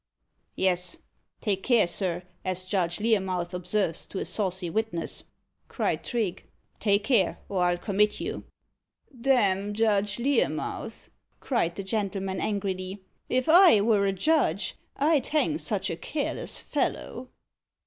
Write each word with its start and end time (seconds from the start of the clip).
"Yes! 0.55 0.97
take 1.41 1.61
care, 1.61 1.85
sir, 1.85 2.23
as 2.43 2.65
Judge 2.65 2.97
Learmouth 2.99 3.53
observes 3.53 4.07
to 4.07 4.17
a 4.17 4.25
saucy 4.25 4.67
witness," 4.67 5.25
cried 5.67 6.03
Trigge 6.03 6.41
"'take 6.79 7.03
care, 7.03 7.37
or 7.47 7.61
I'll 7.61 7.77
commit 7.77 8.19
you!'" 8.19 8.45
"D 9.15 9.29
n 9.29 9.75
Judge 9.75 10.17
Learmouth!" 10.17 11.09
cried 11.39 11.75
the 11.75 11.83
gentleman 11.83 12.41
angrily. 12.41 13.03
"If 13.29 13.47
I 13.47 13.79
were 13.81 14.07
a 14.07 14.11
judge, 14.11 14.75
I'd 14.97 15.27
hang 15.27 15.59
such 15.59 15.91
a 15.91 15.95
careless 15.95 16.63
fellow." 16.63 17.29